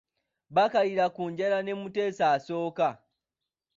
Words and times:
Baakaliira 0.55 1.05
ku 1.15 1.23
njala 1.31 1.57
ne 1.61 1.73
Mutesa 1.81 2.27
I. 2.87 2.89